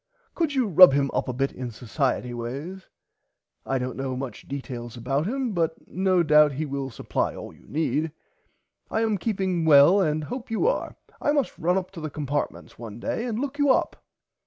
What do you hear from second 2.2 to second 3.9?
ways. I